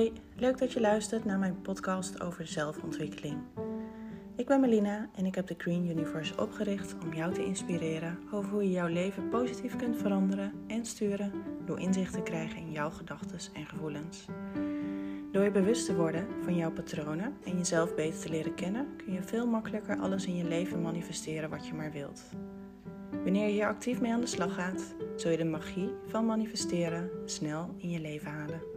Hoi, 0.00 0.12
leuk 0.36 0.58
dat 0.58 0.72
je 0.72 0.80
luistert 0.80 1.24
naar 1.24 1.38
mijn 1.38 1.62
podcast 1.62 2.20
over 2.20 2.46
zelfontwikkeling. 2.46 3.36
Ik 4.36 4.46
ben 4.46 4.60
Melina 4.60 5.08
en 5.14 5.26
ik 5.26 5.34
heb 5.34 5.46
de 5.46 5.54
Green 5.58 5.88
Universe 5.88 6.40
opgericht 6.40 6.94
om 7.02 7.14
jou 7.14 7.34
te 7.34 7.44
inspireren 7.44 8.18
over 8.32 8.50
hoe 8.50 8.62
je 8.62 8.70
jouw 8.70 8.86
leven 8.86 9.28
positief 9.28 9.76
kunt 9.76 9.96
veranderen 9.96 10.52
en 10.66 10.84
sturen 10.84 11.32
door 11.64 11.80
inzicht 11.80 12.12
te 12.12 12.22
krijgen 12.22 12.56
in 12.56 12.72
jouw 12.72 12.90
gedachten 12.90 13.38
en 13.54 13.66
gevoelens. 13.66 14.26
Door 15.32 15.42
je 15.42 15.50
bewust 15.50 15.86
te 15.86 15.96
worden 15.96 16.26
van 16.42 16.56
jouw 16.56 16.72
patronen 16.72 17.36
en 17.44 17.56
jezelf 17.56 17.94
beter 17.94 18.20
te 18.20 18.28
leren 18.28 18.54
kennen, 18.54 18.96
kun 18.96 19.12
je 19.12 19.22
veel 19.22 19.46
makkelijker 19.46 19.98
alles 19.98 20.26
in 20.26 20.36
je 20.36 20.44
leven 20.44 20.82
manifesteren 20.82 21.50
wat 21.50 21.66
je 21.66 21.74
maar 21.74 21.92
wilt. 21.92 22.22
Wanneer 23.10 23.46
je 23.46 23.52
hier 23.52 23.66
actief 23.66 24.00
mee 24.00 24.12
aan 24.12 24.20
de 24.20 24.26
slag 24.26 24.54
gaat, 24.54 24.94
zul 25.16 25.30
je 25.30 25.36
de 25.36 25.44
magie 25.44 25.90
van 26.06 26.26
manifesteren 26.26 27.10
snel 27.24 27.74
in 27.76 27.90
je 27.90 28.00
leven 28.00 28.30
halen. 28.30 28.69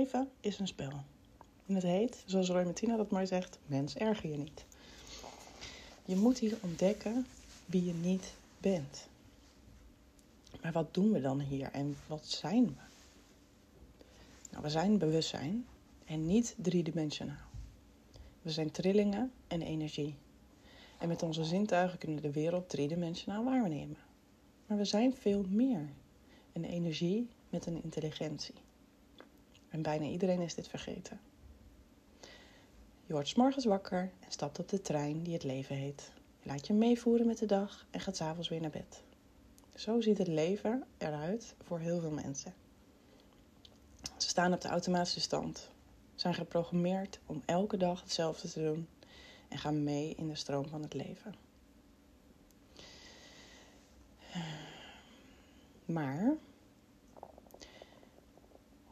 Leven 0.00 0.30
is 0.40 0.58
een 0.58 0.66
spel. 0.66 0.92
En 1.66 1.74
het 1.74 1.82
heet, 1.82 2.22
zoals 2.26 2.48
Roy 2.48 2.64
Martina 2.64 2.96
dat 2.96 3.10
mooi 3.10 3.26
zegt, 3.26 3.58
mens 3.66 3.96
erger 3.96 4.30
je 4.30 4.36
niet. 4.36 4.64
Je 6.04 6.16
moet 6.16 6.38
hier 6.38 6.58
ontdekken 6.60 7.26
wie 7.66 7.84
je 7.84 7.92
niet 7.92 8.34
bent. 8.58 9.08
Maar 10.62 10.72
wat 10.72 10.94
doen 10.94 11.12
we 11.12 11.20
dan 11.20 11.40
hier 11.40 11.70
en 11.72 11.96
wat 12.06 12.26
zijn 12.26 12.66
we? 12.66 12.82
Nou, 14.50 14.62
we 14.62 14.70
zijn 14.70 14.98
bewustzijn 14.98 15.66
en 16.04 16.26
niet 16.26 16.54
driedimensionaal. 16.58 17.48
We 18.42 18.50
zijn 18.50 18.70
trillingen 18.70 19.32
en 19.46 19.62
energie. 19.62 20.14
En 20.98 21.08
met 21.08 21.22
onze 21.22 21.44
zintuigen 21.44 21.98
kunnen 21.98 22.16
we 22.16 22.22
de 22.22 22.32
wereld 22.32 22.68
driedimensionaal 22.68 23.44
waarnemen. 23.44 23.96
Maar 24.66 24.78
we 24.78 24.84
zijn 24.84 25.14
veel 25.14 25.44
meer. 25.48 25.88
Een 26.52 26.64
energie 26.64 27.28
met 27.48 27.66
een 27.66 27.82
intelligentie. 27.82 28.54
En 29.70 29.82
bijna 29.82 30.04
iedereen 30.06 30.40
is 30.40 30.54
dit 30.54 30.68
vergeten. 30.68 31.20
Je 33.06 33.12
wordt 33.12 33.28
s 33.28 33.34
morgens 33.34 33.64
wakker 33.64 34.10
en 34.20 34.32
stapt 34.32 34.58
op 34.58 34.68
de 34.68 34.82
trein 34.82 35.22
die 35.22 35.32
het 35.32 35.44
leven 35.44 35.76
heet. 35.76 36.10
Je 36.40 36.48
laat 36.48 36.66
je 36.66 36.72
meevoeren 36.72 37.26
met 37.26 37.38
de 37.38 37.46
dag 37.46 37.86
en 37.90 38.00
gaat 38.00 38.16
s'avonds 38.16 38.48
weer 38.48 38.60
naar 38.60 38.70
bed. 38.70 39.02
Zo 39.74 40.00
ziet 40.00 40.18
het 40.18 40.28
leven 40.28 40.84
eruit 40.98 41.54
voor 41.62 41.78
heel 41.78 42.00
veel 42.00 42.10
mensen. 42.10 42.54
Ze 44.16 44.28
staan 44.28 44.52
op 44.52 44.60
de 44.60 44.68
automatische 44.68 45.20
stand, 45.20 45.70
zijn 46.14 46.34
geprogrammeerd 46.34 47.18
om 47.26 47.42
elke 47.44 47.76
dag 47.76 48.00
hetzelfde 48.00 48.48
te 48.48 48.62
doen 48.62 48.88
en 49.48 49.58
gaan 49.58 49.84
mee 49.84 50.14
in 50.16 50.28
de 50.28 50.34
stroom 50.34 50.68
van 50.68 50.82
het 50.82 50.94
leven. 50.94 51.34
Maar 55.84 56.36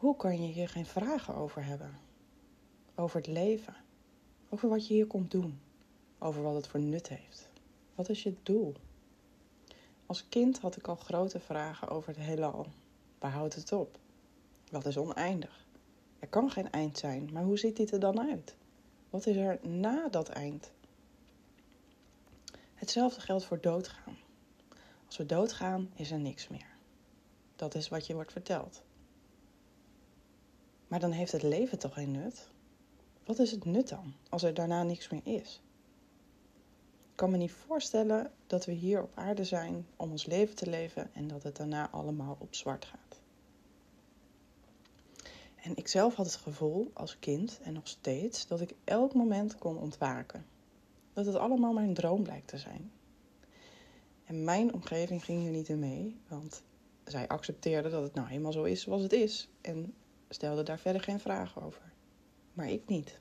hoe 0.08 0.16
kan 0.16 0.42
je 0.42 0.52
hier 0.52 0.68
geen 0.68 0.86
vragen 0.86 1.34
over 1.34 1.64
hebben? 1.64 1.98
Over 2.94 3.16
het 3.16 3.26
leven, 3.26 3.76
over 4.48 4.68
wat 4.68 4.86
je 4.86 4.94
hier 4.94 5.06
komt 5.06 5.30
doen, 5.30 5.60
over 6.18 6.42
wat 6.42 6.54
het 6.54 6.66
voor 6.66 6.80
nut 6.80 7.08
heeft. 7.08 7.48
Wat 7.94 8.08
is 8.08 8.22
je 8.22 8.34
doel? 8.42 8.74
Als 10.06 10.28
kind 10.28 10.58
had 10.58 10.76
ik 10.76 10.88
al 10.88 10.96
grote 10.96 11.40
vragen 11.40 11.88
over 11.88 12.08
het 12.08 12.24
heelal. 12.24 12.66
Waar 13.18 13.30
houdt 13.30 13.54
het 13.54 13.72
op? 13.72 13.98
Wat 14.70 14.86
is 14.86 14.96
oneindig? 14.96 15.66
Er 16.18 16.28
kan 16.28 16.50
geen 16.50 16.70
eind 16.70 16.98
zijn, 16.98 17.30
maar 17.32 17.44
hoe 17.44 17.58
ziet 17.58 17.76
dit 17.76 17.90
er 17.90 18.00
dan 18.00 18.20
uit? 18.20 18.56
Wat 19.10 19.26
is 19.26 19.36
er 19.36 19.68
na 19.68 20.08
dat 20.08 20.28
eind? 20.28 20.72
Hetzelfde 22.74 23.20
geldt 23.20 23.44
voor 23.44 23.60
doodgaan. 23.60 24.16
Als 25.06 25.16
we 25.16 25.26
doodgaan, 25.26 25.90
is 25.94 26.10
er 26.10 26.20
niks 26.20 26.48
meer. 26.48 26.76
Dat 27.56 27.74
is 27.74 27.88
wat 27.88 28.06
je 28.06 28.14
wordt 28.14 28.32
verteld. 28.32 28.86
Maar 30.88 31.00
dan 31.00 31.10
heeft 31.10 31.32
het 31.32 31.42
leven 31.42 31.78
toch 31.78 31.94
geen 31.94 32.10
nut? 32.10 32.48
Wat 33.24 33.38
is 33.38 33.50
het 33.50 33.64
nut 33.64 33.88
dan, 33.88 34.14
als 34.28 34.42
er 34.42 34.54
daarna 34.54 34.82
niks 34.82 35.08
meer 35.08 35.20
is? 35.24 35.60
Ik 37.10 37.24
kan 37.24 37.30
me 37.30 37.36
niet 37.36 37.52
voorstellen 37.52 38.32
dat 38.46 38.64
we 38.64 38.72
hier 38.72 39.02
op 39.02 39.12
aarde 39.14 39.44
zijn 39.44 39.86
om 39.96 40.10
ons 40.10 40.26
leven 40.26 40.56
te 40.56 40.68
leven 40.68 41.10
en 41.14 41.28
dat 41.28 41.42
het 41.42 41.56
daarna 41.56 41.90
allemaal 41.90 42.36
op 42.38 42.54
zwart 42.54 42.84
gaat. 42.84 43.20
En 45.62 45.76
ik 45.76 45.88
zelf 45.88 46.14
had 46.14 46.26
het 46.26 46.34
gevoel 46.34 46.90
als 46.94 47.18
kind 47.18 47.60
en 47.62 47.72
nog 47.72 47.88
steeds 47.88 48.46
dat 48.46 48.60
ik 48.60 48.74
elk 48.84 49.14
moment 49.14 49.58
kon 49.58 49.78
ontwaken. 49.78 50.46
Dat 51.12 51.26
het 51.26 51.34
allemaal 51.34 51.78
een 51.78 51.94
droom 51.94 52.22
blijkt 52.22 52.48
te 52.48 52.58
zijn. 52.58 52.90
En 54.24 54.44
mijn 54.44 54.72
omgeving 54.72 55.24
ging 55.24 55.40
hier 55.40 55.50
niet 55.50 55.68
in 55.68 55.78
mee, 55.78 56.16
want 56.28 56.62
zij 57.04 57.28
accepteerde 57.28 57.90
dat 57.90 58.02
het 58.02 58.14
nou 58.14 58.28
helemaal 58.28 58.52
zo 58.52 58.64
is 58.64 58.82
zoals 58.82 59.02
het 59.02 59.12
is 59.12 59.48
en 59.60 59.94
stelde 60.28 60.62
daar 60.62 60.78
verder 60.78 61.02
geen 61.02 61.20
vragen 61.20 61.62
over. 61.62 61.92
Maar 62.52 62.70
ik 62.70 62.82
niet. 62.86 63.20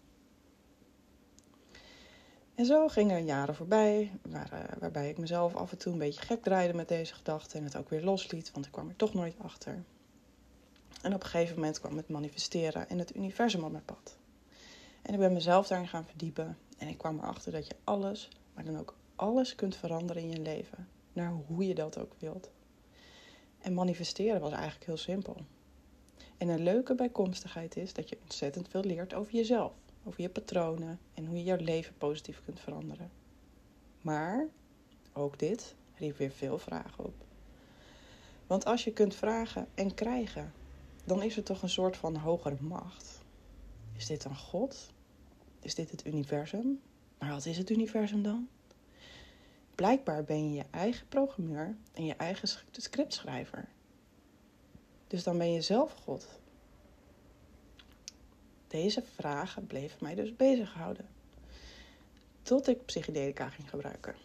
En 2.55 2.65
zo 2.65 2.87
gingen 2.87 3.25
jaren 3.25 3.55
voorbij, 3.55 4.11
waar, 4.21 4.49
uh, 4.53 4.79
waarbij 4.79 5.09
ik 5.09 5.17
mezelf 5.17 5.55
af 5.55 5.71
en 5.71 5.77
toe 5.77 5.93
een 5.93 5.99
beetje 5.99 6.21
gek 6.21 6.43
draaide 6.43 6.73
met 6.73 6.87
deze 6.87 7.13
gedachten 7.13 7.59
en 7.59 7.65
het 7.65 7.75
ook 7.75 7.89
weer 7.89 8.03
losliet, 8.03 8.51
want 8.51 8.65
ik 8.65 8.71
kwam 8.71 8.89
er 8.89 8.95
toch 8.95 9.13
nooit 9.13 9.35
achter. 9.37 9.83
En 11.01 11.13
op 11.13 11.23
een 11.23 11.29
gegeven 11.29 11.55
moment 11.55 11.79
kwam 11.79 11.97
het 11.97 12.09
manifesteren 12.09 12.89
en 12.89 12.99
het 12.99 13.15
universum 13.15 13.63
op 13.63 13.71
mijn 13.71 13.85
pad. 13.85 14.17
En 15.01 15.13
ik 15.13 15.19
ben 15.19 15.33
mezelf 15.33 15.67
daarin 15.67 15.87
gaan 15.87 16.05
verdiepen 16.05 16.57
en 16.77 16.87
ik 16.87 16.97
kwam 16.97 17.17
erachter 17.17 17.51
dat 17.51 17.67
je 17.67 17.75
alles, 17.83 18.29
maar 18.53 18.63
dan 18.63 18.79
ook 18.79 18.95
alles 19.15 19.55
kunt 19.55 19.75
veranderen 19.75 20.21
in 20.21 20.29
je 20.29 20.41
leven, 20.41 20.87
naar 21.13 21.31
hoe 21.47 21.67
je 21.67 21.75
dat 21.75 21.97
ook 21.97 22.11
wilt. 22.19 22.49
En 23.59 23.73
manifesteren 23.73 24.41
was 24.41 24.51
eigenlijk 24.51 24.85
heel 24.85 24.97
simpel. 24.97 25.35
En 26.37 26.47
een 26.47 26.63
leuke 26.63 26.95
bijkomstigheid 26.95 27.75
is 27.75 27.93
dat 27.93 28.09
je 28.09 28.17
ontzettend 28.21 28.67
veel 28.67 28.83
leert 28.83 29.13
over 29.13 29.33
jezelf, 29.33 29.73
over 30.03 30.21
je 30.21 30.29
patronen 30.29 30.99
en 31.13 31.25
hoe 31.25 31.37
je 31.37 31.43
jouw 31.43 31.57
leven 31.57 31.93
positief 31.97 32.41
kunt 32.45 32.59
veranderen. 32.59 33.11
Maar 34.01 34.47
ook 35.13 35.39
dit 35.39 35.75
riep 35.95 36.17
weer 36.17 36.31
veel 36.31 36.57
vragen 36.57 37.05
op. 37.05 37.25
Want 38.47 38.65
als 38.65 38.83
je 38.83 38.93
kunt 38.93 39.15
vragen 39.15 39.67
en 39.73 39.93
krijgen, 39.93 40.53
dan 41.03 41.23
is 41.23 41.37
er 41.37 41.43
toch 41.43 41.61
een 41.61 41.69
soort 41.69 41.97
van 41.97 42.15
hogere 42.15 42.57
macht. 42.59 43.21
Is 43.95 44.05
dit 44.05 44.23
dan 44.23 44.37
God? 44.37 44.93
Is 45.59 45.75
dit 45.75 45.91
het 45.91 46.05
universum? 46.05 46.81
Maar 47.19 47.31
wat 47.31 47.45
is 47.45 47.57
het 47.57 47.69
universum 47.69 48.23
dan? 48.23 48.47
Blijkbaar 49.75 50.23
ben 50.23 50.49
je 50.49 50.55
je 50.55 50.65
eigen 50.71 51.07
programmeur 51.07 51.77
en 51.93 52.05
je 52.05 52.15
eigen 52.15 52.47
scriptschrijver. 52.71 53.67
Dus 55.07 55.23
dan 55.23 55.37
ben 55.37 55.51
je 55.51 55.61
zelf 55.61 55.93
God. 56.03 56.27
Deze 58.67 59.03
vragen 59.15 59.67
bleven 59.67 59.97
mij 60.01 60.15
dus 60.15 60.35
bezighouden. 60.35 61.05
Tot 62.41 62.67
ik 62.67 62.85
psychedelica 62.85 63.49
ging 63.49 63.69
gebruiken. 63.69 64.15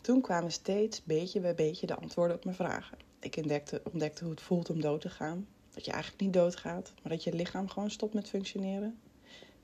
Toen 0.00 0.20
kwamen 0.20 0.52
steeds 0.52 1.04
beetje 1.04 1.40
bij 1.40 1.54
beetje 1.54 1.86
de 1.86 1.94
antwoorden 1.94 2.36
op 2.36 2.44
mijn 2.44 2.56
vragen. 2.56 2.98
Ik 3.18 3.36
ontdekte, 3.36 3.82
ontdekte 3.92 4.22
hoe 4.24 4.32
het 4.32 4.42
voelt 4.42 4.70
om 4.70 4.80
dood 4.80 5.00
te 5.00 5.10
gaan. 5.10 5.46
Dat 5.70 5.84
je 5.84 5.92
eigenlijk 5.92 6.22
niet 6.22 6.32
doodgaat, 6.32 6.92
maar 7.02 7.12
dat 7.12 7.24
je 7.24 7.32
lichaam 7.32 7.68
gewoon 7.68 7.90
stopt 7.90 8.14
met 8.14 8.28
functioneren. 8.28 8.98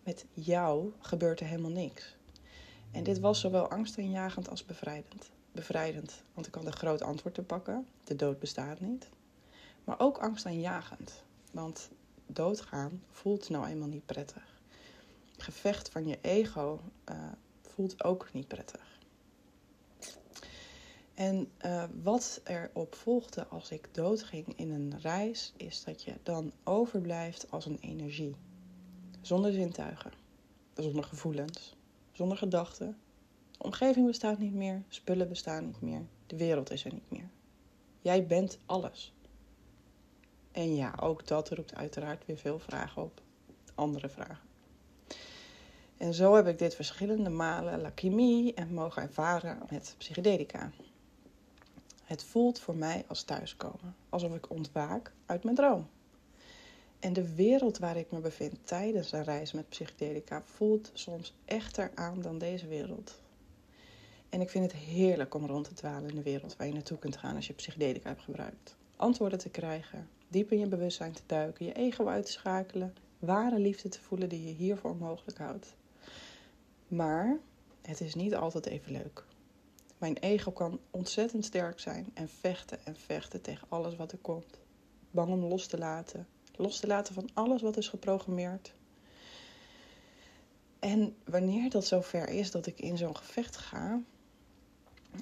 Met 0.03 0.25
jou 0.33 0.93
gebeurt 0.99 1.41
er 1.41 1.47
helemaal 1.47 1.71
niks. 1.71 2.17
En 2.91 3.05
dit 3.05 3.21
was 3.21 3.41
zowel 3.41 3.69
angstaanjagend 3.69 4.49
als 4.49 4.65
bevrijdend. 4.65 5.31
Bevrijdend, 5.53 6.23
want 6.35 6.47
ik 6.47 6.55
had 6.55 6.65
een 6.65 6.73
groot 6.73 7.03
antwoord 7.03 7.35
te 7.35 7.43
pakken. 7.43 7.87
De 8.05 8.17
dood 8.17 8.39
bestaat 8.39 8.81
niet. 8.81 9.09
Maar 9.87 10.01
ook 10.01 10.19
angstaanjagend, 10.19 11.25
want 11.51 11.91
doodgaan 12.27 13.03
voelt 13.11 13.49
nou 13.49 13.67
eenmaal 13.67 13.89
niet 13.89 14.07
prettig. 14.07 14.61
gevecht 15.37 15.89
van 15.89 16.07
je 16.07 16.19
ego 16.21 16.81
uh, 17.11 17.17
voelt 17.63 18.05
ook 18.05 18.29
niet 18.33 18.49
prettig. 18.49 19.01
En 21.15 21.51
uh, 21.65 21.85
wat 22.03 22.41
erop 22.45 22.95
volgde 22.95 23.47
als 23.47 23.71
ik 23.71 23.89
doodging 23.93 24.47
in 24.57 24.71
een 24.71 25.01
reis, 25.01 25.53
is 25.57 25.85
dat 25.85 26.03
je 26.03 26.15
dan 26.23 26.53
overblijft 26.65 27.51
als 27.51 27.67
een 27.67 27.79
energie. 27.81 28.37
Zonder 29.21 29.53
zintuigen, 29.53 30.13
zonder 30.75 31.05
gevoelens, 31.05 31.77
zonder 32.13 32.37
gedachten. 32.37 32.99
De 33.51 33.65
omgeving 33.65 34.07
bestaat 34.07 34.39
niet 34.39 34.55
meer, 34.55 34.83
spullen 34.89 35.29
bestaan 35.29 35.67
niet 35.67 35.81
meer, 35.81 36.07
de 36.27 36.37
wereld 36.37 36.71
is 36.71 36.85
er 36.85 36.93
niet 36.93 37.11
meer. 37.11 37.31
Jij 38.01 38.27
bent 38.27 38.59
alles. 38.67 39.15
En 40.57 40.75
ja, 40.75 40.95
ook 41.01 41.27
dat 41.27 41.49
roept 41.49 41.75
uiteraard 41.75 42.27
weer 42.27 42.37
veel 42.37 42.59
vragen 42.59 43.03
op. 43.03 43.21
Andere 43.75 44.09
vragen. 44.09 44.39
En 45.97 46.15
zo 46.15 46.35
heb 46.35 46.47
ik 46.47 46.59
dit 46.59 46.75
verschillende 46.75 47.31
malen 47.31 47.81
lakimie 47.81 48.55
en 48.55 48.75
mogen 48.75 49.03
ervaren 49.03 49.59
met 49.71 49.95
psychedelica. 49.99 50.71
Het 52.05 52.25
voelt 52.25 52.61
voor 52.61 52.77
mij 52.77 53.05
als 53.09 53.23
thuiskomen, 53.23 53.97
alsof 54.09 54.35
ik 54.35 54.51
ontwaak 54.51 55.13
uit 55.27 55.45
mijn 55.45 55.57
droom. 55.57 55.89
En 56.99 57.13
de 57.13 57.35
wereld 57.35 57.79
waar 57.79 57.97
ik 57.97 58.11
me 58.11 58.19
bevind 58.19 58.67
tijdens 58.67 59.13
een 59.13 59.25
reis 59.25 59.53
met 59.53 59.69
psychedelica 59.69 60.43
voelt 60.45 60.91
soms 60.95 61.35
echter 61.45 61.91
aan 61.95 62.21
dan 62.21 62.39
deze 62.39 62.67
wereld. 62.67 63.21
En 64.29 64.41
ik 64.41 64.51
vind 64.51 64.73
het 64.73 64.81
heerlijk 64.81 65.35
om 65.35 65.47
rond 65.47 65.65
te 65.65 65.75
dwalen 65.75 66.09
in 66.09 66.17
de 66.17 66.23
wereld 66.23 66.57
waar 66.57 66.67
je 66.67 66.73
naartoe 66.73 66.99
kunt 66.99 67.17
gaan 67.17 67.37
als 67.37 67.47
je 67.47 67.53
psychedelica 67.53 68.09
hebt 68.09 68.23
gebruikt. 68.23 68.77
antwoorden 68.97 69.39
te 69.39 69.51
krijgen, 69.51 70.09
diep 70.29 70.53
in 70.53 70.59
je 70.59 70.67
bewustzijn 70.69 71.13
te 71.13 71.23
duiken, 71.27 71.67
je 71.67 71.73
ego 71.73 72.07
uit 72.07 72.27
te 72.27 72.33
schakelen, 72.33 72.95
ware 73.19 73.59
liefde 73.59 73.89
te 73.89 74.01
voelen 74.01 74.29
die 74.29 74.47
je 74.47 74.53
hiervoor 74.53 74.97
mogelijk 74.97 75.39
houdt. 75.39 75.75
Maar 76.89 77.39
het 77.83 78.01
is 78.01 78.15
niet 78.15 78.35
altijd 78.35 78.67
even 78.67 78.93
leuk. 78.93 79.25
Mijn 79.99 80.17
ego 80.17 80.51
kan 80.51 80.81
ontzettend 80.91 81.45
sterk 81.45 81.81
zijn 81.81 82.07
en 82.15 82.29
vechten 82.29 82.87
en 82.87 82.97
vechten 82.97 83.41
tegen 83.41 83.67
alles 83.69 83.97
wat 83.97 84.13
er 84.13 84.19
komt. 84.19 84.61
Bang 85.11 85.33
om 85.33 85.45
los 85.45 85.67
te 85.67 85.79
laten. 85.79 86.27
Los 86.57 86.81
te 86.81 86.87
laten 86.87 87.15
van 87.15 87.29
alles 87.35 87.63
wat 87.63 87.77
is 87.77 87.89
geprogrammeerd. 87.89 88.75
En 90.79 91.17
wanneer 91.25 91.71
dat 91.71 91.87
zover 91.87 92.29
is 92.29 92.51
dat 92.51 92.67
ik 92.67 92.81
in 92.81 92.97
zo'n 92.97 93.17
gevecht 93.17 93.57
ga, 93.57 94.01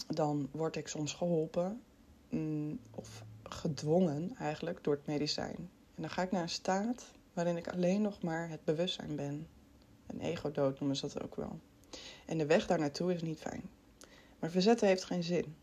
dan 0.06 0.48
word 0.50 0.76
ik 0.76 0.88
soms 0.88 1.12
geholpen 1.12 1.82
mm, 2.28 2.78
of 2.90 3.24
gedwongen 3.54 4.36
eigenlijk 4.38 4.84
door 4.84 4.94
het 4.94 5.06
medicijn. 5.06 5.56
En 5.94 6.02
dan 6.02 6.10
ga 6.10 6.22
ik 6.22 6.30
naar 6.30 6.42
een 6.42 6.48
staat 6.48 7.04
waarin 7.32 7.56
ik 7.56 7.68
alleen 7.68 8.02
nog 8.02 8.22
maar 8.22 8.48
het 8.48 8.64
bewustzijn 8.64 9.16
ben. 9.16 9.46
Een 10.06 10.20
ego-dood 10.20 10.78
noemen 10.78 10.96
ze 10.96 11.06
dat 11.06 11.22
ook 11.22 11.34
wel. 11.34 11.58
En 12.26 12.38
de 12.38 12.46
weg 12.46 12.66
daar 12.66 12.78
naartoe 12.78 13.14
is 13.14 13.22
niet 13.22 13.40
fijn. 13.40 13.62
Maar 14.38 14.50
verzetten 14.50 14.88
heeft 14.88 15.04
geen 15.04 15.22
zin. 15.22 15.56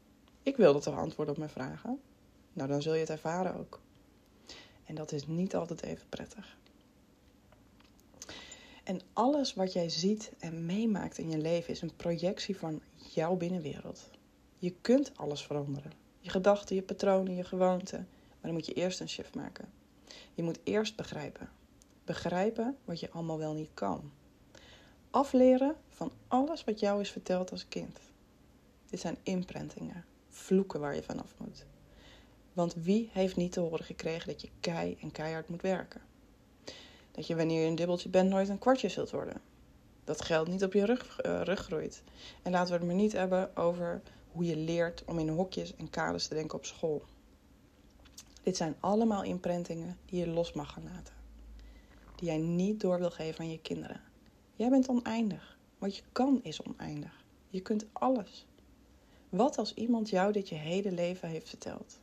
Ik 0.43 0.57
wilde 0.57 0.79
toch 0.79 0.97
antwoorden 0.97 1.33
op 1.33 1.39
mijn 1.39 1.51
vragen? 1.51 1.99
Nou, 2.53 2.69
dan 2.69 2.81
zul 2.81 2.93
je 2.93 2.99
het 2.99 3.09
ervaren 3.09 3.55
ook. 3.55 3.79
En 4.85 4.95
dat 4.95 5.11
is 5.11 5.27
niet 5.27 5.55
altijd 5.55 5.83
even 5.83 6.09
prettig. 6.09 6.57
En 8.83 9.01
alles 9.13 9.53
wat 9.53 9.73
jij 9.73 9.89
ziet 9.89 10.31
en 10.39 10.65
meemaakt 10.65 11.17
in 11.17 11.29
je 11.29 11.37
leven 11.37 11.69
is 11.69 11.81
een 11.81 11.95
projectie 11.95 12.57
van 12.57 12.81
jouw 13.13 13.35
binnenwereld. 13.35 14.09
Je 14.57 14.73
kunt 14.81 15.17
alles 15.17 15.43
veranderen. 15.43 15.91
Je 16.21 16.29
gedachten, 16.29 16.75
je 16.75 16.81
patronen, 16.81 17.35
je 17.35 17.43
gewoonten. 17.43 18.07
Maar 18.29 18.39
dan 18.41 18.53
moet 18.53 18.65
je 18.65 18.73
eerst 18.73 18.99
een 18.99 19.09
shift 19.09 19.35
maken. 19.35 19.69
Je 20.33 20.43
moet 20.43 20.59
eerst 20.63 20.95
begrijpen. 20.95 21.49
Begrijpen 22.05 22.77
wat 22.85 22.99
je 22.99 23.11
allemaal 23.11 23.37
wel 23.37 23.53
niet 23.53 23.69
kan. 23.73 24.11
Afleren 25.09 25.75
van 25.89 26.11
alles 26.27 26.63
wat 26.63 26.79
jou 26.79 27.01
is 27.01 27.11
verteld 27.11 27.51
als 27.51 27.67
kind. 27.67 27.99
Dit 28.89 28.99
zijn 28.99 29.17
imprintingen, 29.23 30.05
vloeken 30.29 30.79
waar 30.79 30.95
je 30.95 31.03
vanaf 31.03 31.33
moet. 31.37 31.65
Want 32.53 32.73
wie 32.73 33.09
heeft 33.11 33.35
niet 33.35 33.51
te 33.51 33.59
horen 33.59 33.85
gekregen 33.85 34.27
dat 34.27 34.41
je 34.41 34.49
kei 34.59 34.97
en 35.01 35.11
keihard 35.11 35.49
moet 35.49 35.61
werken? 35.61 36.01
Dat 37.11 37.27
je 37.27 37.35
wanneer 37.35 37.61
je 37.61 37.67
een 37.67 37.75
dubbeltje 37.75 38.09
bent 38.09 38.29
nooit 38.29 38.49
een 38.49 38.59
kwartje 38.59 38.89
zult 38.89 39.11
worden. 39.11 39.41
Dat 40.03 40.21
geld 40.21 40.47
niet 40.47 40.63
op 40.63 40.73
je 40.73 40.85
rug, 40.85 41.25
uh, 41.25 41.41
rug 41.41 41.59
groeit. 41.59 42.03
En 42.41 42.51
laten 42.51 42.73
we 42.73 42.77
het 42.77 42.87
maar 42.87 42.95
niet 42.95 43.11
hebben 43.11 43.57
over 43.57 44.01
hoe 44.31 44.45
je 44.45 44.55
leert 44.55 45.03
om 45.05 45.19
in 45.19 45.29
hokjes 45.29 45.75
en 45.75 45.89
kaders 45.89 46.27
te 46.27 46.33
denken 46.33 46.57
op 46.57 46.65
school. 46.65 47.01
Dit 48.43 48.57
zijn 48.57 48.75
allemaal 48.79 49.23
imprintingen 49.23 49.97
die 50.05 50.19
je 50.19 50.27
los 50.27 50.53
mag 50.53 50.73
gaan 50.73 50.83
laten. 50.83 51.13
Die 52.15 52.27
jij 52.27 52.37
niet 52.37 52.79
door 52.79 52.99
wil 52.99 53.11
geven 53.11 53.39
aan 53.39 53.51
je 53.51 53.61
kinderen. 53.61 54.01
Jij 54.55 54.69
bent 54.69 54.89
oneindig. 54.89 55.57
Wat 55.77 55.95
je 55.95 56.03
kan 56.11 56.39
is 56.43 56.61
oneindig. 56.61 57.25
Je 57.49 57.61
kunt 57.61 57.85
alles. 57.91 58.45
Wat 59.29 59.57
als 59.57 59.73
iemand 59.73 60.09
jou 60.09 60.31
dit 60.31 60.49
je 60.49 60.55
hele 60.55 60.91
leven 60.91 61.29
heeft 61.29 61.49
verteld? 61.49 61.99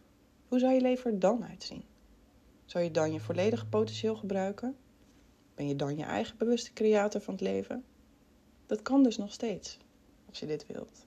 Hoe 0.49 0.59
zou 0.59 0.73
je 0.73 0.81
leven 0.81 1.13
er 1.13 1.19
dan 1.19 1.45
uitzien? 1.45 1.83
Zou 2.65 2.85
je 2.85 2.91
dan 2.91 3.13
je 3.13 3.21
volledige 3.21 3.67
potentieel 3.67 4.17
gebruiken? 4.17 4.77
Ben 5.55 5.69
je 5.69 5.77
dan 5.77 5.97
je 5.97 6.05
eigen 6.05 6.37
bewuste 6.37 6.73
creator 6.73 7.21
van 7.21 7.35
het 7.35 7.43
leven? 7.43 7.85
Dat 8.67 8.83
kan 8.83 9.03
dus 9.03 9.17
nog 9.17 9.33
steeds, 9.33 9.79
als 10.29 10.39
je 10.39 10.47
dit 10.47 10.67
wilt. 10.67 11.07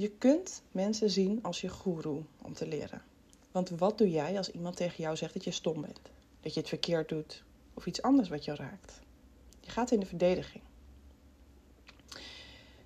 Je 0.00 0.10
kunt 0.10 0.62
mensen 0.72 1.10
zien 1.10 1.42
als 1.42 1.60
je 1.60 1.68
goeroe 1.68 2.22
om 2.42 2.54
te 2.54 2.66
leren. 2.66 3.02
Want 3.50 3.68
wat 3.70 3.98
doe 3.98 4.10
jij 4.10 4.36
als 4.36 4.50
iemand 4.50 4.76
tegen 4.76 5.02
jou 5.02 5.16
zegt 5.16 5.34
dat 5.34 5.44
je 5.44 5.50
stom 5.50 5.80
bent? 5.80 6.00
Dat 6.40 6.54
je 6.54 6.60
het 6.60 6.68
verkeerd 6.68 7.08
doet? 7.08 7.42
Of 7.74 7.86
iets 7.86 8.02
anders 8.02 8.28
wat 8.28 8.44
je 8.44 8.54
raakt? 8.54 9.00
Je 9.60 9.70
gaat 9.70 9.90
in 9.90 10.00
de 10.00 10.06
verdediging. 10.06 10.62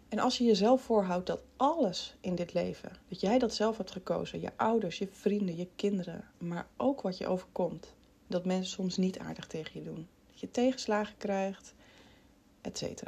En 0.08 0.19
als 0.19 0.38
je 0.38 0.44
jezelf 0.44 0.82
voorhoudt 0.82 1.26
dat 1.26 1.40
alles 1.56 2.16
in 2.20 2.34
dit 2.34 2.52
leven, 2.52 2.93
dat 3.08 3.20
jij 3.20 3.38
dat 3.38 3.55
zelf 3.55 3.76
hebt 3.76 3.90
gekozen, 3.90 4.40
je 4.40 4.50
ouders, 4.56 4.99
je 4.99 5.08
vrienden, 5.10 5.56
je 5.56 5.69
kinderen, 5.76 6.25
maar 6.38 6.69
ook 6.76 7.00
wat 7.00 7.19
je 7.19 7.26
overkomt, 7.26 7.94
dat 8.26 8.44
mensen 8.44 8.72
soms 8.72 8.96
niet 8.96 9.19
aardig 9.19 9.46
tegen 9.46 9.81
je 9.81 9.87
doen, 9.87 10.08
dat 10.31 10.40
je 10.40 10.50
tegenslagen 10.50 11.17
krijgt, 11.17 11.75
etc., 12.60 13.02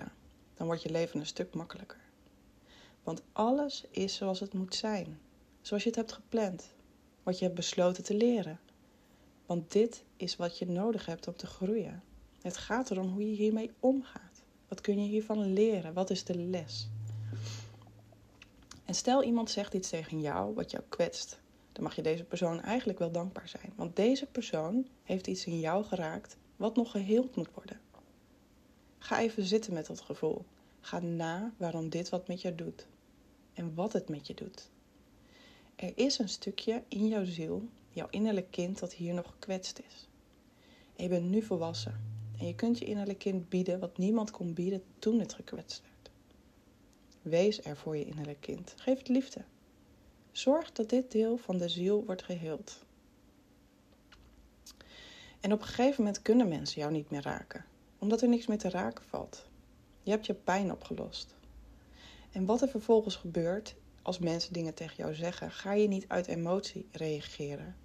dan 0.55 0.67
wordt 0.67 0.83
je 0.83 0.91
leven 0.91 1.21
een 1.21 1.27
stuk 1.27 1.55
makkelijker. 1.55 2.06
Want 3.07 3.23
alles 3.33 3.85
is 3.91 4.15
zoals 4.15 4.41
het 4.41 4.55
moet 4.55 4.75
zijn, 4.75 5.19
zoals 5.61 5.83
je 5.83 5.89
het 5.89 5.99
hebt 5.99 6.13
gepland, 6.13 6.75
wat 7.23 7.39
je 7.39 7.45
hebt 7.45 7.57
besloten 7.57 8.05
te 8.05 8.15
leren. 8.15 8.61
Want 9.47 9.73
dit 9.73 10.05
is 10.17 10.37
wat 10.37 10.59
je 10.59 10.67
nodig 10.67 11.07
hebt 11.07 11.29
om 11.29 11.37
te 11.37 11.47
groeien. 11.47 12.03
Het 12.43 12.57
gaat 12.57 12.91
erom 12.91 13.09
hoe 13.09 13.31
je 13.31 13.37
hiermee 13.37 13.71
omgaat. 13.81 14.43
Wat 14.69 14.81
kun 14.81 15.03
je 15.03 15.09
hiervan 15.09 15.53
leren? 15.53 15.93
Wat 15.93 16.11
is 16.11 16.25
de 16.25 16.35
les? 16.35 16.89
En 18.85 18.95
stel 18.95 19.23
iemand 19.23 19.51
zegt 19.51 19.75
iets 19.75 19.89
tegen 19.89 20.21
jou 20.21 20.55
wat 20.55 20.71
jou 20.71 20.83
kwetst, 20.89 21.41
dan 21.73 21.83
mag 21.83 21.97
je 21.97 22.03
deze 22.03 22.25
persoon 22.25 22.61
eigenlijk 22.61 22.99
wel 22.99 23.11
dankbaar 23.11 23.49
zijn. 23.49 23.73
Want 23.77 23.97
deze 23.97 24.27
persoon 24.27 24.87
heeft 25.03 25.27
iets 25.27 25.45
in 25.45 25.61
jou 25.61 25.85
geraakt 25.85 26.37
wat 26.57 26.77
nog 26.77 26.91
geheeld 26.91 27.37
moet 27.37 27.55
worden. 27.55 27.81
Ga 28.99 29.21
even 29.21 29.45
zitten 29.45 29.73
met 29.73 29.87
dat 29.87 30.01
gevoel. 30.01 30.45
Ga 30.81 30.99
na 30.99 31.53
waarom 31.57 31.89
dit 31.89 32.09
wat 32.09 32.29
met 32.29 32.41
je 32.41 32.55
doet 32.55 32.87
en 33.57 33.75
wat 33.75 33.93
het 33.93 34.09
met 34.09 34.27
je 34.27 34.35
doet. 34.35 34.71
Er 35.77 35.93
is 35.95 36.19
een 36.19 36.29
stukje 36.29 36.83
in 36.89 37.09
jouw 37.09 37.25
ziel, 37.25 37.69
jouw 37.89 38.07
innerlijk 38.11 38.51
kind, 38.51 38.79
dat 38.79 38.93
hier 38.93 39.15
nog 39.15 39.31
gekwetst 39.31 39.79
is. 39.89 40.09
En 40.97 41.03
je 41.03 41.09
bent 41.09 41.31
nu 41.31 41.43
volwassen 41.43 42.01
en 42.39 42.47
je 42.47 42.55
kunt 42.55 42.79
je 42.79 42.85
innerlijk 42.85 43.19
kind 43.19 43.49
bieden 43.49 43.81
wat 43.81 43.99
niemand 43.99 44.31
kon 44.31 44.55
bieden 44.55 44.83
toen 44.99 45.21
het 45.21 45.35
gekwetst 45.35 45.83
werd. 45.83 46.11
Wees 47.23 47.63
er 47.65 47.77
voor 47.77 47.97
je 47.97 48.05
innerlijk 48.05 48.41
kind. 48.41 48.75
Geef 48.77 48.99
het 48.99 49.09
liefde. 49.09 49.45
Zorg 50.33 50.73
dat 50.73 50.91
dit 50.91 51.13
deel 51.13 51.37
van 51.37 51.59
de 51.59 51.69
ziel 51.69 52.05
wordt 52.05 52.23
geheeld. 52.23 52.85
En 55.41 55.53
op 55.53 55.61
een 55.61 55.67
gegeven 55.67 56.05
moment 56.05 56.23
kunnen 56.23 56.49
mensen 56.49 56.81
jou 56.81 56.93
niet 56.93 57.11
meer 57.11 57.23
raken, 57.23 57.65
omdat 57.99 58.23
er 58.23 58.29
niks 58.29 58.47
meer 58.47 58.59
te 58.59 58.71
raken 58.71 59.05
valt. 59.05 59.47
Je 60.03 60.11
hebt 60.11 60.27
je 60.27 60.35
pijn 60.35 60.73
opgelost. 60.73 61.35
En 62.37 62.45
wat 62.45 62.63
er 62.63 62.69
vervolgens 62.69 63.17
gebeurt 63.17 63.75
als 64.03 64.19
mensen 64.19 64.53
dingen 64.53 64.75
tegen 64.75 64.97
jou 64.97 65.15
zeggen, 65.15 65.51
ga 65.51 65.73
je 65.73 65.89
niet 65.89 66.09
uit 66.09 66.27
emotie 66.27 66.89
reageren. 66.93 67.77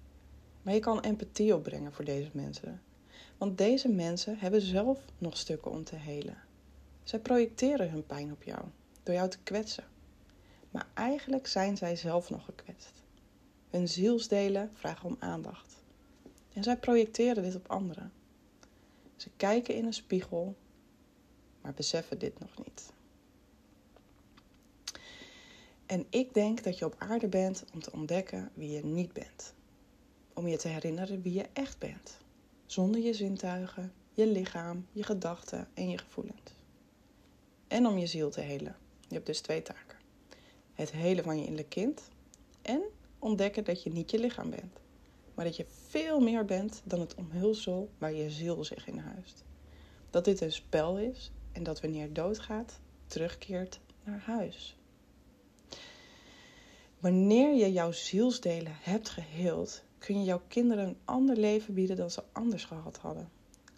Maar 0.62 0.74
je 0.74 0.80
kan 0.80 1.00
empathie 1.00 1.54
opbrengen 1.54 1.92
voor 1.92 2.04
deze 2.04 2.30
mensen. 2.32 2.82
Want 3.38 3.58
deze 3.58 3.88
mensen 3.88 4.38
hebben 4.38 4.60
zelf 4.60 4.98
nog 5.18 5.36
stukken 5.36 5.70
om 5.70 5.84
te 5.84 5.96
helen. 5.96 6.36
Zij 7.02 7.18
projecteren 7.18 7.90
hun 7.90 8.06
pijn 8.06 8.32
op 8.32 8.42
jou 8.42 8.64
door 9.02 9.14
jou 9.14 9.28
te 9.28 9.38
kwetsen. 9.42 9.84
Maar 10.70 10.86
eigenlijk 10.94 11.46
zijn 11.46 11.76
zij 11.76 11.96
zelf 11.96 12.30
nog 12.30 12.44
gekwetst. 12.44 13.02
Hun 13.70 13.88
zielsdelen 13.88 14.70
vragen 14.74 15.08
om 15.08 15.16
aandacht. 15.18 15.76
En 16.52 16.62
zij 16.62 16.76
projecteren 16.76 17.42
dit 17.42 17.54
op 17.54 17.70
anderen. 17.70 18.12
Ze 19.16 19.30
kijken 19.36 19.74
in 19.74 19.84
een 19.84 19.92
spiegel, 19.92 20.56
maar 21.60 21.74
beseffen 21.74 22.18
dit 22.18 22.38
nog 22.38 22.64
niet. 22.64 22.92
En 25.92 26.06
ik 26.10 26.34
denk 26.34 26.62
dat 26.62 26.78
je 26.78 26.84
op 26.84 26.94
aarde 26.98 27.28
bent 27.28 27.64
om 27.72 27.80
te 27.80 27.92
ontdekken 27.92 28.50
wie 28.54 28.70
je 28.70 28.84
niet 28.84 29.12
bent. 29.12 29.54
Om 30.32 30.48
je 30.48 30.56
te 30.56 30.68
herinneren 30.68 31.22
wie 31.22 31.32
je 31.32 31.46
echt 31.52 31.78
bent. 31.78 32.18
Zonder 32.66 33.00
je 33.00 33.14
zintuigen, 33.14 33.92
je 34.12 34.26
lichaam, 34.26 34.86
je 34.92 35.02
gedachten 35.02 35.68
en 35.74 35.90
je 35.90 35.98
gevoelens. 35.98 36.56
En 37.68 37.86
om 37.86 37.98
je 37.98 38.06
ziel 38.06 38.30
te 38.30 38.40
helen. 38.40 38.76
Je 39.08 39.14
hebt 39.14 39.26
dus 39.26 39.40
twee 39.40 39.62
taken. 39.62 39.98
Het 40.72 40.92
helen 40.92 41.24
van 41.24 41.36
je 41.36 41.42
innerlijk 41.42 41.68
kind 41.68 42.02
en 42.62 42.82
ontdekken 43.18 43.64
dat 43.64 43.82
je 43.82 43.90
niet 43.90 44.10
je 44.10 44.18
lichaam 44.18 44.50
bent. 44.50 44.78
Maar 45.34 45.44
dat 45.44 45.56
je 45.56 45.66
veel 45.88 46.20
meer 46.20 46.44
bent 46.44 46.82
dan 46.84 47.00
het 47.00 47.14
omhulsel 47.14 47.90
waar 47.98 48.12
je 48.12 48.30
ziel 48.30 48.64
zich 48.64 48.86
in 48.86 48.98
huist. 48.98 49.44
Dat 50.10 50.24
dit 50.24 50.40
een 50.40 50.52
spel 50.52 50.98
is 50.98 51.32
en 51.52 51.62
dat 51.62 51.80
wanneer 51.80 52.02
je 52.02 52.12
doodgaat, 52.12 52.80
terugkeert 53.06 53.80
naar 54.04 54.20
huis. 54.20 54.76
Wanneer 57.02 57.54
je 57.54 57.72
jouw 57.72 57.92
zielsdelen 57.92 58.72
hebt 58.80 59.08
geheeld, 59.08 59.82
kun 59.98 60.18
je 60.18 60.24
jouw 60.24 60.42
kinderen 60.48 60.88
een 60.88 60.96
ander 61.04 61.36
leven 61.36 61.74
bieden 61.74 61.96
dan 61.96 62.10
ze 62.10 62.22
anders 62.32 62.64
gehad 62.64 62.96
hadden. 62.96 63.28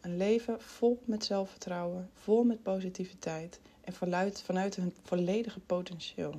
Een 0.01 0.17
leven 0.17 0.61
vol 0.61 1.03
met 1.05 1.25
zelfvertrouwen, 1.25 2.11
vol 2.15 2.45
met 2.45 2.63
positiviteit 2.63 3.61
en 3.81 3.93
vanuit, 3.93 4.43
vanuit 4.43 4.77
hun 4.77 4.95
volledige 5.03 5.61
potentieel. 5.61 6.35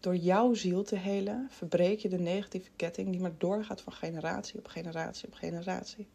Door 0.00 0.16
jouw 0.16 0.54
ziel 0.54 0.82
te 0.82 0.96
helen, 0.96 1.46
verbreek 1.50 1.98
je 1.98 2.08
de 2.08 2.18
negatieve 2.18 2.70
ketting 2.76 3.10
die 3.10 3.20
maar 3.20 3.38
doorgaat 3.38 3.80
van 3.80 3.92
generatie 3.92 4.58
op 4.58 4.66
generatie 4.66 5.26
op 5.28 5.34
generatie. 5.34 6.06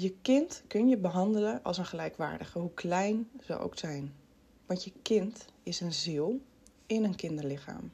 Je 0.00 0.14
kind 0.22 0.62
kun 0.66 0.88
je 0.88 0.96
behandelen 0.96 1.62
als 1.62 1.78
een 1.78 1.86
gelijkwaardige, 1.86 2.58
hoe 2.58 2.74
klein 2.74 3.28
ze 3.44 3.58
ook 3.58 3.78
zijn. 3.78 4.14
Want 4.66 4.84
je 4.84 4.92
kind 5.02 5.44
is 5.62 5.80
een 5.80 5.92
ziel 5.92 6.40
in 6.86 7.04
een 7.04 7.14
kinderlichaam. 7.14 7.92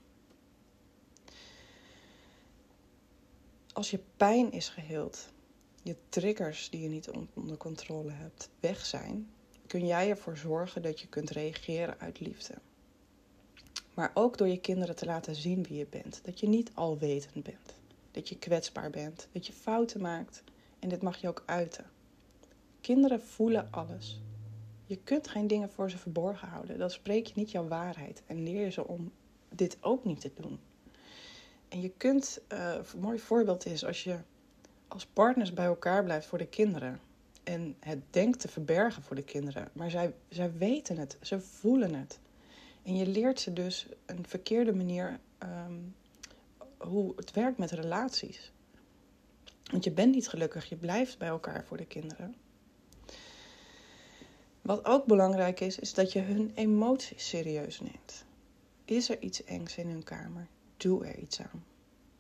Als 3.73 3.91
je 3.91 4.01
pijn 4.17 4.53
is 4.53 4.69
geheeld, 4.69 5.29
je 5.83 5.97
triggers 6.09 6.71
die 6.71 6.81
je 6.81 6.89
niet 6.89 7.11
onder 7.35 7.57
controle 7.57 8.11
hebt 8.11 8.49
weg 8.61 8.87
zijn, 8.87 9.31
kun 9.67 9.87
jij 9.87 10.11
ervoor 10.11 10.37
zorgen 10.37 10.83
dat 10.83 11.01
je 11.01 11.09
kunt 11.09 11.31
reageren 11.31 12.01
uit 12.01 12.21
liefde. 12.21 12.55
Maar 13.95 14.11
ook 14.15 14.39
door 14.39 14.49
je 14.49 14.61
kinderen 14.61 14.97
te 14.97 15.07
laten 15.07 15.35
zien 15.35 15.63
wie 15.63 15.79
je 15.79 15.87
bent. 15.91 16.21
Dat 16.25 16.41
je 16.41 16.49
niet 16.49 16.71
alwetend 16.75 17.43
bent. 17.45 17.75
Dat 18.11 18.29
je 18.29 18.39
kwetsbaar 18.39 18.91
bent. 18.91 19.29
Dat 19.33 19.47
je 19.47 19.53
fouten 19.53 20.01
maakt. 20.01 20.43
En 20.79 20.89
dit 20.89 21.03
mag 21.03 21.17
je 21.17 21.29
ook 21.29 21.43
uiten. 21.47 21.93
Kinderen 22.85 23.21
voelen 23.21 23.69
alles. 23.71 24.21
Je 24.87 24.97
kunt 24.97 25.29
geen 25.29 25.47
dingen 25.47 25.71
voor 25.71 25.91
ze 25.91 25.99
verborgen 25.99 26.49
houden. 26.49 26.79
Dan 26.79 26.91
spreek 26.91 27.27
je 27.27 27.33
niet 27.37 27.51
jouw 27.51 27.69
waarheid. 27.69 28.23
En 28.27 28.43
leer 28.43 28.61
je 28.61 28.71
ze 28.71 28.87
om 28.87 29.13
dit 29.49 29.77
ook 29.81 30.05
niet 30.05 30.21
te 30.21 30.31
doen. 30.35 30.59
En 31.69 31.81
je 31.81 31.91
kunt, 31.97 32.41
uh, 32.53 32.75
een 32.93 33.01
mooi 33.01 33.19
voorbeeld 33.19 33.67
is 33.67 33.85
als 33.85 34.05
je 34.05 34.19
als 34.89 35.07
partners 35.07 35.53
bij 35.53 35.65
elkaar 35.65 36.05
blijft 36.05 36.27
voor 36.27 36.39
de 36.39 36.47
kinderen. 36.47 37.01
En 37.45 37.77
het 37.81 37.99
denkt 38.11 38.41
te 38.41 38.49
verbergen 38.49 39.03
voor 39.03 39.17
de 39.17 39.25
kinderen. 39.25 39.69
Maar 39.73 39.91
zij, 39.91 40.15
zij 40.29 40.53
weten 40.53 40.97
het, 40.97 41.17
ze 41.21 41.41
voelen 41.41 41.95
het. 41.95 42.19
En 42.83 42.97
je 42.97 43.07
leert 43.07 43.41
ze 43.41 43.53
dus 43.53 43.87
een 44.07 44.27
verkeerde 44.27 44.75
manier 44.75 45.21
ehm, 45.39 45.79
hoe 46.79 47.13
het 47.17 47.31
werkt 47.31 47.59
met 47.59 47.71
relaties. 47.71 48.53
Want 49.71 49.85
je 49.85 49.93
bent 49.93 50.15
niet 50.15 50.29
gelukkig, 50.29 50.69
je 50.69 50.77
blijft 50.77 51.19
bij 51.19 51.29
elkaar 51.29 51.65
voor 51.65 51.77
de 51.77 51.87
kinderen. 51.87 52.35
Wat 54.65 54.85
ook 54.85 55.07
belangrijk 55.07 55.61
is, 55.61 55.79
is 55.79 55.95
dat 55.95 56.13
je 56.13 56.21
hun 56.21 56.53
emoties 56.55 57.29
serieus 57.29 57.81
neemt. 57.81 58.25
Is 58.85 59.11
er 59.11 59.23
iets 59.23 59.45
engs 59.45 59.77
in 59.77 59.89
hun 59.89 60.03
kamer? 60.03 60.47
Doe 60.77 61.07
er 61.07 61.19
iets 61.19 61.41
aan. 61.41 61.65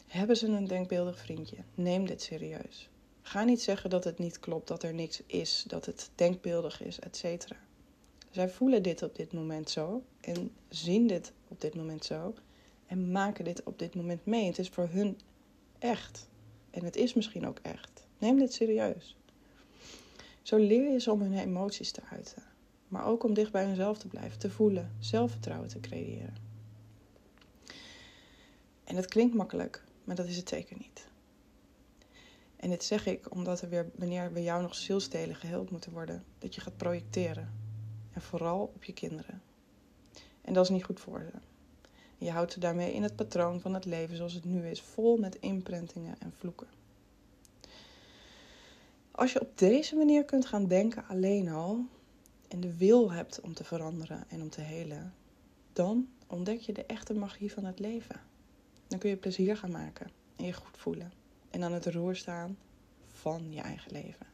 Hebben 0.06 0.36
ze 0.36 0.46
een 0.46 0.66
denkbeeldig 0.66 1.18
vriendje? 1.18 1.56
Neem 1.74 2.06
dit 2.06 2.22
serieus. 2.22 2.88
Ga 3.22 3.44
niet 3.44 3.62
zeggen 3.62 3.90
dat 3.90 4.04
het 4.04 4.18
niet 4.18 4.40
klopt, 4.40 4.68
dat 4.68 4.82
er 4.82 4.94
niks 4.94 5.22
is, 5.26 5.64
dat 5.66 5.86
het 5.86 6.10
denkbeeldig 6.14 6.82
is, 6.82 6.98
etc. 6.98 7.46
Zij 8.30 8.48
voelen 8.48 8.82
dit 8.82 9.02
op 9.02 9.16
dit 9.16 9.32
moment 9.32 9.70
zo 9.70 10.02
en 10.20 10.50
zien 10.68 11.06
dit 11.06 11.32
op 11.48 11.60
dit 11.60 11.74
moment 11.74 12.04
zo 12.04 12.34
en 12.86 13.10
maken 13.10 13.44
dit 13.44 13.62
op 13.62 13.78
dit 13.78 13.94
moment 13.94 14.26
mee. 14.26 14.46
Het 14.46 14.58
is 14.58 14.68
voor 14.68 14.88
hun 14.90 15.20
echt. 15.78 16.28
En 16.70 16.84
het 16.84 16.96
is 16.96 17.14
misschien 17.14 17.46
ook 17.46 17.58
echt. 17.62 18.06
Neem 18.18 18.38
dit 18.38 18.52
serieus. 18.52 19.16
Zo 20.44 20.56
leer 20.56 20.90
je 20.92 21.00
ze 21.00 21.12
om 21.12 21.20
hun 21.20 21.38
emoties 21.38 21.90
te 21.90 22.02
uiten. 22.10 22.42
Maar 22.88 23.06
ook 23.06 23.24
om 23.24 23.34
dicht 23.34 23.52
bij 23.52 23.64
hunzelf 23.64 23.98
te 23.98 24.08
blijven, 24.08 24.38
te 24.38 24.50
voelen, 24.50 24.96
zelfvertrouwen 24.98 25.68
te 25.68 25.80
creëren. 25.80 26.34
En 28.84 28.96
het 28.96 29.06
klinkt 29.06 29.34
makkelijk, 29.34 29.84
maar 30.04 30.16
dat 30.16 30.26
is 30.26 30.36
het 30.36 30.48
zeker 30.48 30.76
niet. 30.78 31.08
En 32.56 32.70
dit 32.70 32.84
zeg 32.84 33.06
ik 33.06 33.34
omdat 33.34 33.60
er 33.60 33.68
weer, 33.68 33.90
wanneer 33.94 34.32
bij 34.32 34.42
jou 34.42 34.62
nog 34.62 34.74
zielstelen 34.74 35.36
geheeld 35.36 35.70
moeten 35.70 35.92
worden, 35.92 36.24
dat 36.38 36.54
je 36.54 36.60
gaat 36.60 36.76
projecteren. 36.76 37.52
En 38.12 38.22
vooral 38.22 38.72
op 38.74 38.84
je 38.84 38.92
kinderen. 38.92 39.42
En 40.40 40.52
dat 40.52 40.64
is 40.64 40.70
niet 40.70 40.84
goed 40.84 41.00
voor 41.00 41.20
ze. 41.32 41.38
Je 42.18 42.30
houdt 42.30 42.52
ze 42.52 42.60
daarmee 42.60 42.92
in 42.92 43.02
het 43.02 43.16
patroon 43.16 43.60
van 43.60 43.74
het 43.74 43.84
leven 43.84 44.16
zoals 44.16 44.32
het 44.32 44.44
nu 44.44 44.68
is, 44.68 44.82
vol 44.82 45.16
met 45.16 45.36
imprintingen 45.40 46.16
en 46.18 46.32
vloeken. 46.38 46.68
Als 49.16 49.33
je 49.33 49.40
op 49.40 49.59
deze 49.59 49.97
manier 49.97 50.25
kunt 50.25 50.47
gaan 50.47 50.66
denken 50.66 51.06
alleen 51.09 51.49
al 51.49 51.87
en 52.49 52.61
de 52.61 52.76
wil 52.76 53.12
hebt 53.12 53.40
om 53.40 53.54
te 53.54 53.64
veranderen 53.64 54.25
en 54.28 54.42
om 54.42 54.50
te 54.50 54.61
helen, 54.61 55.14
dan 55.73 56.09
ontdek 56.26 56.61
je 56.61 56.73
de 56.73 56.85
echte 56.87 57.14
magie 57.14 57.52
van 57.52 57.64
het 57.64 57.78
leven. 57.78 58.21
Dan 58.88 58.99
kun 58.99 59.11
je 59.11 59.16
plezier 59.16 59.56
gaan 59.56 59.71
maken 59.71 60.11
en 60.37 60.44
je 60.44 60.52
goed 60.52 60.76
voelen 60.76 61.12
en 61.50 61.62
aan 61.62 61.73
het 61.73 61.87
roer 61.87 62.16
staan 62.16 62.59
van 63.12 63.52
je 63.52 63.61
eigen 63.61 63.92
leven. 63.92 64.26